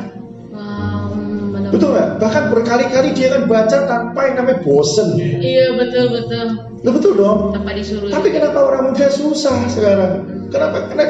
[0.51, 1.15] Wow,
[1.55, 1.71] benar.
[1.71, 2.09] Betul nggak?
[2.19, 5.19] Bahkan berkali-kali dia akan baca tanpa yang namanya bosen.
[5.19, 6.47] Iya betul betul.
[6.83, 7.39] Loh, betul dong.
[7.55, 8.11] Tanpa disuruh.
[8.11, 10.13] Tapi kenapa orang muda susah sekarang?
[10.51, 10.91] Kenapa?
[10.93, 11.07] Karena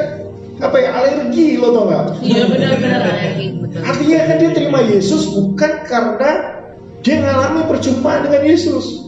[0.57, 2.05] apa ya alergi lo tau nggak?
[2.25, 3.81] Iya benar-benar alergi betul.
[3.85, 6.31] Artinya kan dia terima Yesus bukan karena
[7.05, 9.05] dia ngalami perjumpaan dengan Yesus,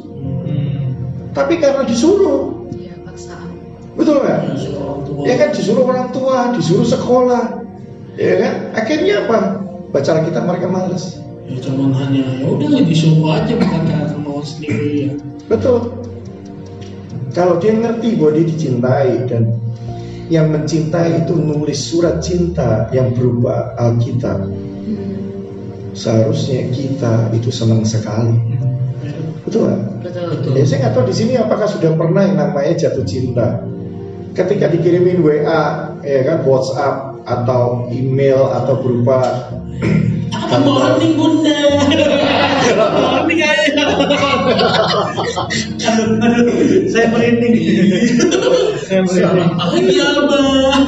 [1.34, 2.59] tapi karena disuruh.
[4.00, 4.40] Betul nggak?
[5.28, 7.68] Ya kan disuruh orang tua, disuruh sekolah,
[8.16, 8.54] ya kan?
[8.80, 9.38] Akhirnya apa?
[9.92, 11.20] Baca kita mereka males.
[11.50, 15.10] ya cuman hanya ya udah disuruh aja bukan karena mau sendiri ya
[15.50, 15.98] Betul.
[17.34, 19.58] Kalau dia ngerti bahwa dia dicintai dan
[20.30, 24.46] yang mencintai itu nulis surat cinta yang berupa Alkitab,
[25.98, 28.38] seharusnya kita itu senang sekali.
[29.42, 29.82] Betul nggak?
[30.06, 30.26] Betul.
[30.38, 30.52] Betul.
[30.54, 33.66] Ya, saya nggak tahu di sini apakah sudah pernah yang namanya jatuh cinta.
[34.34, 35.62] Ketika dikirimin WA,
[36.06, 39.18] ya kan WhatsApp atau email atau berupa
[40.58, 41.60] morning bunda
[42.90, 43.70] morning ayah
[45.80, 46.46] Aduh, aduh,
[46.90, 47.56] saya merinding.
[48.86, 49.52] saya merinding.
[49.58, 50.86] my God.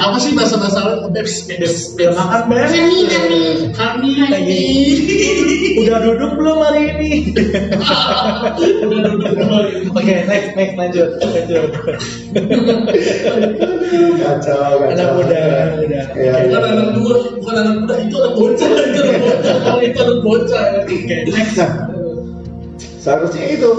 [0.00, 0.80] apa sih bahasa bahasa
[1.12, 2.68] bebs bebs Udah makan belum?
[2.68, 3.40] Kami kami.
[3.72, 4.64] kami Lagi.
[5.84, 7.10] Udah duduk belum hari ini?
[9.90, 11.70] Oke, next, next, lanjut, lanjut.
[14.20, 14.90] kacau, kacau.
[14.90, 16.00] Anak muda, anak muda.
[16.14, 16.32] Ya, ya.
[16.46, 20.18] bukan anak tua bukan anak muda itu anak bocah itu anak bocah kalau itu anak
[20.26, 20.64] bocah
[23.00, 23.70] seharusnya itu.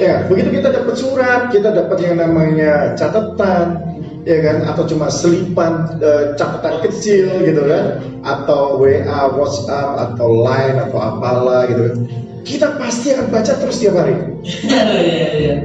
[0.00, 3.84] Ya begitu kita dapat surat kita dapat yang namanya catatan
[4.24, 4.64] ya kan?
[4.64, 8.00] Atau cuma selipan eh, catatan kecil gitu kan?
[8.24, 11.96] Atau WA WhatsApp atau Line atau apalah gitu kan?
[12.40, 14.16] Kita pasti akan baca terus tiap hari.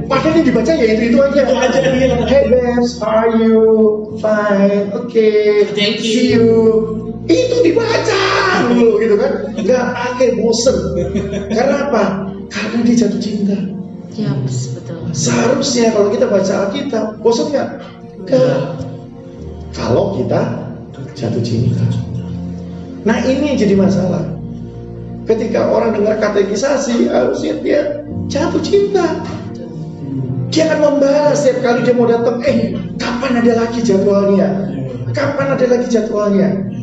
[0.04, 1.42] Padahal yang dibaca ya itu itu aja.
[1.48, 2.16] Itu aja, iya.
[2.28, 3.64] hey babes how are you?
[4.20, 5.64] Fine okay.
[5.72, 6.12] Thank you.
[6.12, 8.22] see you itu dibaca
[8.70, 9.32] dulu gitu kan?
[9.58, 10.76] Nggak pakai bosen.
[11.50, 12.04] Karena apa?
[12.46, 13.56] Karena dia jatuh cinta.
[14.16, 15.12] Ya betul.
[15.12, 17.68] seharusnya kalau kita baca Alkitab bosen nggak?
[18.24, 18.60] Nggak.
[19.76, 20.40] kalau kita
[21.12, 21.84] jatuh cinta.
[23.04, 24.24] Nah ini yang jadi masalah.
[25.26, 27.80] Ketika orang dengar katekisasi harusnya dia
[28.30, 29.20] jatuh cinta.
[30.54, 32.40] Dia akan membalas setiap kali dia mau datang.
[32.46, 34.48] Eh kapan ada lagi jadwalnya?
[35.12, 36.75] Kapan ada lagi jadwalnya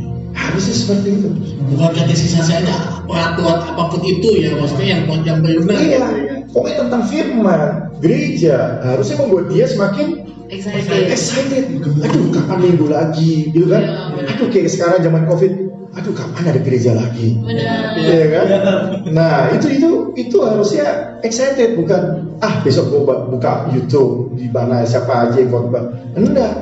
[0.50, 1.30] harusnya seperti itu
[1.72, 2.76] bukan katekisasi aja
[3.08, 6.04] peraturan apa pun itu ya maksudnya yang yang benar iya
[6.52, 7.62] pokoknya tentang firman
[8.04, 10.08] gereja harusnya membuat dia semakin
[10.54, 11.10] Excited.
[11.10, 13.82] excited aduh kapan minggu lagi gitu kan
[14.14, 15.50] Iya, aduh kayak sekarang zaman covid
[15.98, 17.98] aduh kapan ada gereja lagi Benar.
[17.98, 18.46] Iya kan?
[19.14, 25.30] Nah itu itu itu harusnya excited bukan ah besok gua buka YouTube di mana siapa
[25.30, 25.90] aja yang khotbah.
[26.18, 26.54] Enggak,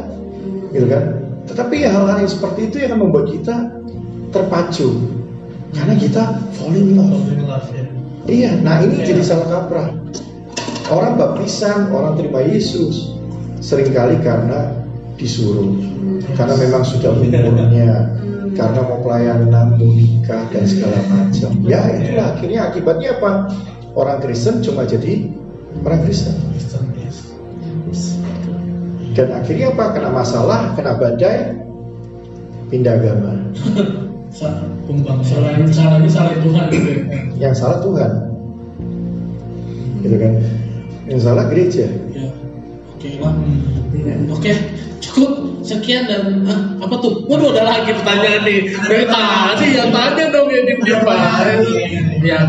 [0.75, 1.03] gitu kan?
[1.51, 3.75] Tetapi hal-hal yang seperti itu yang membuat kita
[4.31, 5.03] terpacu
[5.75, 6.23] karena kita
[6.55, 7.27] falling in love.
[7.27, 7.83] In love, ya.
[8.31, 9.05] Iya, nah ini Iya.
[9.11, 9.87] jadi salah kaprah.
[10.91, 13.15] Orang baptisan, orang terima Yesus
[13.63, 14.75] sering kali karena
[15.15, 15.79] disuruh,
[16.35, 18.11] karena memang sudah umurnya,
[18.55, 21.51] karena mau pelayanan, mau nikah dan segala macam.
[21.63, 23.31] Ya itulah akhirnya akibatnya apa?
[23.95, 25.31] Orang Kristen cuma jadi
[25.83, 26.35] orang Kristen.
[29.11, 29.85] Dan akhirnya apa?
[29.91, 31.59] Kena masalah, kena badai,
[32.71, 33.31] pindah agama.
[34.31, 34.63] Sa-
[35.23, 36.99] Selain salahnya salah Tuhan gitu ya.
[37.47, 38.11] Yang salah Tuhan.
[40.03, 40.33] Gitu kan?
[41.07, 41.85] Yang salah gereja.
[42.11, 42.27] Ya,
[42.95, 43.33] oke lah.
[43.91, 44.51] Hmm, Oke,
[45.03, 45.31] cukup
[45.67, 47.23] sekian dan ah, apa tuh?
[47.27, 48.59] Waduh, ada lagi pertanyaan nih.
[48.71, 51.55] Dari tadi yang tanya dong ya di depan.
[52.23, 52.39] Ya,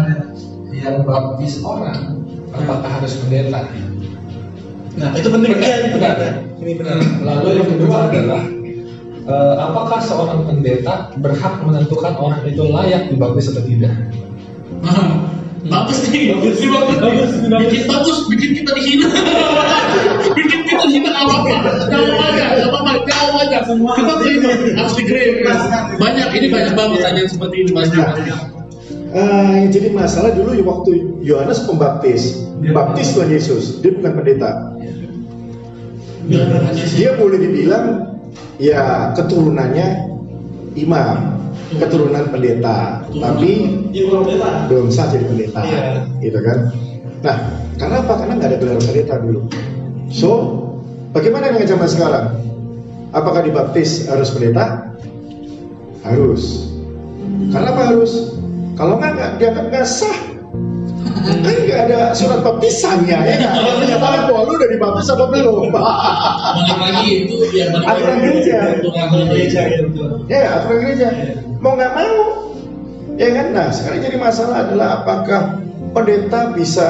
[0.71, 2.23] yang baptis orang
[2.55, 3.67] apakah harus pendeta?
[4.93, 5.89] Nah, itu penting ya.
[5.89, 6.17] benar.
[6.61, 6.97] Ini benar.
[7.25, 8.43] Lalu yang kedua adalah
[9.25, 13.93] eh, apakah seorang pendeta berhak menentukan orang itu layak dibaptis atau tidak?
[15.63, 16.59] Bagus nih, bagus.
[16.59, 17.61] Nih, bagus, Bagus, bagus.
[17.63, 19.07] bikin bagus, bikin kita dihina,
[20.37, 25.33] bikin kita dihina nggak apa-apa, jawab aja, nggak apa-apa, jawab aja, kita terima, harus dikirim,
[26.03, 28.07] banyak, ini banyak banget pertanyaan seperti ini banyak.
[29.13, 34.73] Ah, yang jadi masalah dulu waktu Yohanes pembaptis, baptis Tuhan Yesus, dia bukan pendeta.
[36.97, 38.17] Dia boleh dibilang
[38.57, 40.09] ya keturunannya
[40.81, 41.17] imam,
[41.77, 44.09] keturunan pendeta, tapi Dia
[44.73, 46.09] belum sah jadi pendeta, Iya.
[46.25, 46.59] gitu kan?
[47.21, 47.37] Nah,
[47.77, 48.13] karena apa?
[48.17, 49.41] Karena nggak ada gelar pendeta dulu.
[50.09, 50.31] So,
[51.13, 52.27] bagaimana dengan zaman sekarang?
[53.13, 54.97] Apakah dibaptis harus pendeta?
[56.01, 56.73] Harus.
[57.53, 58.41] Karena apa harus?
[58.83, 60.19] Kalau nggak dianggap nggak sah.
[61.23, 63.37] Kan nggak ada surat baptisannya ya.
[63.47, 65.71] Kalau punya tahu bahwa lu udah dibaptis apa belum?
[65.71, 68.59] Lagi itu ya balik Aturan gereja.
[68.83, 70.05] Aturan Gereja gereja.
[70.27, 71.09] ya ya aturan gereja.
[71.63, 72.19] Mau nggak mau.
[73.23, 73.47] Ya kan?
[73.55, 75.63] Nah, sekarang jadi masalah adalah apakah
[75.95, 76.89] pendeta bisa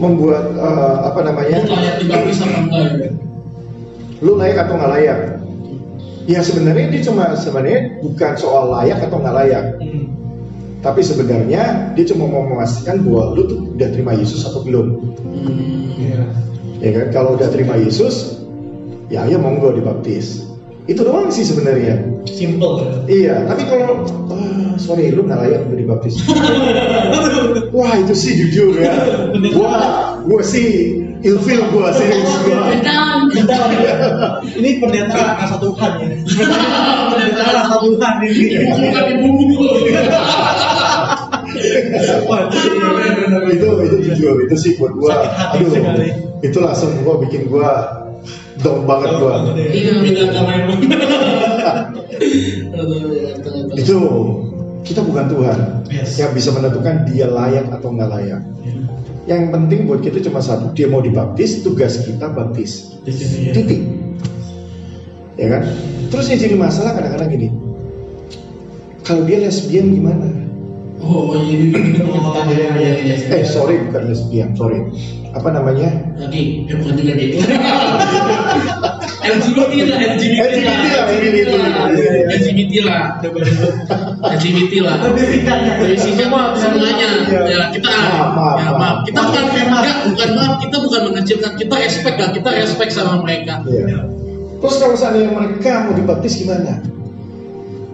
[0.00, 1.60] membuat eh, apa namanya?
[2.08, 2.32] Ya?
[4.24, 5.18] lu layak atau nggak layak?
[6.24, 10.19] Ya sebenarnya dia cuma sebenarnya bukan soal layak atau nggak layak, Hmm.
[10.80, 14.86] Tapi sebenarnya dia cuma mau memastikan bahwa lu tuh udah terima Yesus atau belum.
[15.20, 16.00] Hmm.
[16.00, 16.20] Iya.
[16.80, 17.06] Ya kan?
[17.12, 18.40] Kalau udah terima Yesus,
[19.12, 20.48] ya ayo monggo dibaptis.
[20.88, 22.24] Itu doang sih sebenarnya.
[22.24, 22.80] Simple.
[22.80, 22.90] ya.
[23.04, 26.16] Iya, tapi kalau ah, sorry lu nggak layak untuk dibaptis.
[27.76, 28.96] Wah itu sih jujur ya.
[29.54, 29.76] Gua,
[30.24, 31.92] gua sih ilfil gua.
[32.80, 33.28] Down.
[34.56, 36.08] Ini pendeta rasa Tuhan ya.
[37.12, 38.44] Pendeta rasa Tuhan ini.
[42.26, 42.48] Wah,
[43.50, 45.24] itu itu jujur itu sih buat gua
[45.56, 45.72] aduh
[46.40, 48.00] itu langsung gua bikin gua
[48.60, 49.34] down banget gua.
[53.76, 53.96] Itu
[54.80, 55.58] kita bukan Tuhan
[55.90, 56.22] Yes.
[56.22, 58.42] yang bisa menentukan dia layak atau nggak layak.
[59.26, 62.94] Yang penting buat kita cuma satu dia mau dibaptis tugas kita baptis.
[63.50, 63.82] Titik.
[65.34, 65.62] Ya kan?
[66.14, 67.48] Terus yang jadi masalah kadang-kadang gini.
[69.02, 70.30] Kalau dia lesbian gimana
[71.00, 73.14] Oh, jadi ini Oh, iya, iya, iya.
[73.40, 74.84] eh sorry bukan lesbian sorry
[75.30, 77.38] apa namanya lagi, bukan juga gitu.
[79.20, 81.68] LGBT lah, LGBT lah, LGBT lah.
[82.34, 83.02] LGBT lah,
[84.26, 84.96] LGBT lah.
[85.06, 87.08] Lebih singkat semuanya.
[87.30, 89.06] Ya kita, ya maaf.
[89.06, 90.54] Kita bukan, enggak, bukan maaf.
[90.58, 91.52] Kita bukan mengecilkan.
[91.54, 92.30] Kita respect lah.
[92.34, 93.62] Kita respect sama mereka.
[94.60, 96.82] Terus kalau seandainya mereka mau dibaptis gimana?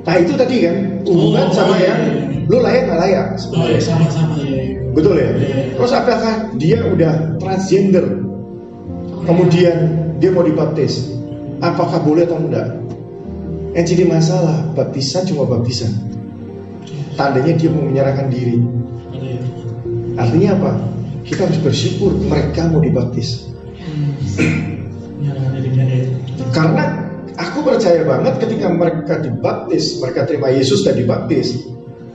[0.06, 2.00] Nah itu tadi kan hubungan Oh, sama yang.
[2.46, 3.80] Lu layak nggak layak Oh ya, sebenarnya.
[3.82, 4.78] sama-sama ya.
[4.94, 5.30] Betul ya?
[5.34, 5.56] Iya.
[5.76, 8.06] Terus apakah dia udah transgender?
[9.26, 9.76] Kemudian
[10.22, 11.10] dia mau dibaptis.
[11.58, 12.78] Apakah boleh atau enggak?
[13.74, 15.92] Yang jadi masalah, baptisan cuma baptisan.
[17.18, 18.62] Tandanya dia mau menyerahkan diri.
[19.12, 19.40] Ada ya.
[20.16, 20.72] Artinya apa?
[21.26, 23.50] Kita harus bersyukur mereka mau dibaptis.
[25.56, 26.08] Dirinya deh.
[26.52, 26.84] Karena
[27.36, 31.66] aku percaya banget ketika mereka dibaptis, mereka terima Yesus dan dibaptis,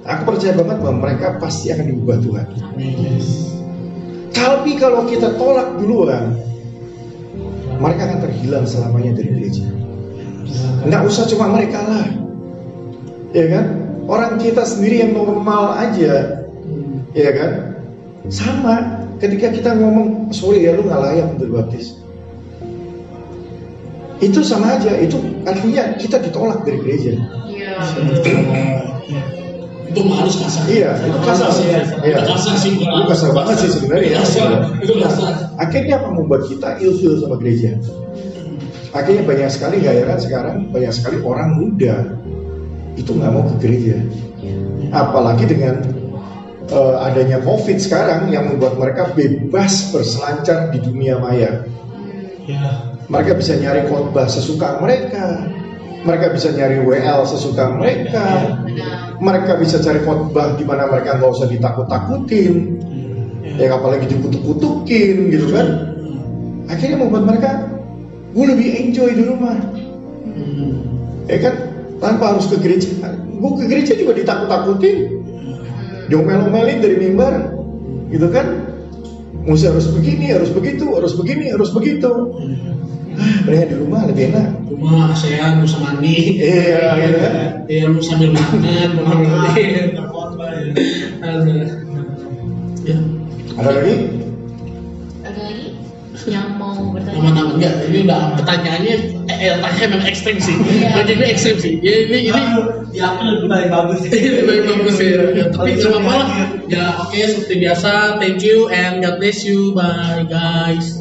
[0.05, 2.47] aku percaya banget bahwa mereka pasti akan diubah Tuhan.
[2.73, 3.21] Amin.
[4.31, 6.39] Tapi kalau kita tolak duluan,
[7.77, 9.65] mereka akan terhilang selamanya dari gereja.
[10.87, 12.07] Nggak usah cuma mereka lah,
[13.35, 13.65] ya kan?
[14.09, 16.41] Orang kita sendiri yang normal aja,
[17.13, 17.51] ya kan?
[18.33, 22.01] Sama, ketika kita ngomong, sorry ya lu nggak layak untuk dibaptis.
[24.21, 27.13] Itu sama aja, itu artinya kita ditolak dari gereja.
[27.49, 27.77] Iya.
[29.91, 30.63] Itu mah harus kasar.
[30.71, 31.67] Iya, itu kasar sih.
[31.67, 31.83] Iya.
[32.23, 32.71] Itu kasar sih.
[32.79, 34.07] Itu kasar banget sih sebenarnya.
[34.07, 34.51] Itu kasar.
[34.79, 35.31] Itu kasar.
[35.59, 37.75] Akhirnya apa membuat kita ilfil sama gereja?
[38.95, 41.95] Akhirnya banyak sekali nggak ya kan sekarang banyak sekali orang muda
[42.95, 43.99] itu nggak mau ke gereja.
[44.95, 45.83] Apalagi dengan
[46.71, 51.67] eh, adanya COVID sekarang yang membuat mereka bebas berselancar di dunia maya.
[52.47, 52.63] Ya.
[53.11, 55.51] Mereka bisa nyari khotbah sesuka mereka.
[56.01, 58.57] Mereka bisa nyari WL sesuka mereka.
[58.65, 59.21] Benar.
[59.21, 62.81] Mereka bisa cari khotbah di mana mereka nggak usah ditakut-takutin.
[63.57, 65.67] Ya apalagi dikutuk-kutukin gitu kan.
[66.71, 67.49] Akhirnya membuat mereka
[68.33, 69.57] gue lebih enjoy di rumah.
[70.33, 70.73] Hmm.
[71.29, 71.53] Ya kan
[72.01, 72.89] tanpa harus ke gereja.
[73.41, 75.21] gue ke gereja juga ditakut-takutin
[76.11, 77.55] diomel-omelin dari mimbar
[78.11, 78.67] gitu kan
[79.47, 82.11] mesti harus begini harus begitu harus begini harus begitu
[83.17, 86.41] Mendingan di rumah lebih enak Rumah ASEAN, bisa mandi.
[86.41, 87.49] Iya, gitu kan.
[87.67, 89.63] Iya, lu sambil makan, berarti.
[91.21, 91.67] Aduh.
[92.81, 92.97] Ya,
[93.61, 93.95] ada lagi
[95.21, 95.67] Ada lagi
[96.25, 97.17] yang mau bertanya?
[97.17, 98.95] teman-teman enggak, ini udah pertanyaannya
[99.29, 100.53] eh, eh tanya memang ekstrim sih.
[100.53, 100.89] Iya.
[101.01, 101.73] Jadi ini ekstrim sih.
[101.81, 102.41] Ya, ini ini
[102.91, 105.49] Ya aku lebih baik bagus lebih bagus ya.
[105.49, 106.29] Tapi apa-apa lah.
[106.67, 108.19] Ya oke seperti biasa.
[108.19, 109.73] Thank you and God bless you.
[109.73, 111.00] Bye guys.